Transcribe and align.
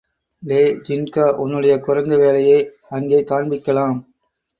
டேய் 0.43 0.71
ஜின்கா, 0.87 1.25
உன்னுடைய 1.43 1.73
குரங்குவேலையை 1.87 2.57
அங்கே 2.89 3.19
காண்பிக்கலாம். 3.21 3.99